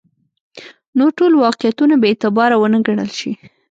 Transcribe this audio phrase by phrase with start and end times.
[0.97, 3.31] نور ټول واقعیتونه بې اعتباره ونه ګڼل شي.